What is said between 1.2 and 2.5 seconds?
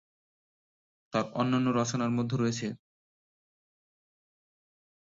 অন্যান্য রচনার মধ্যে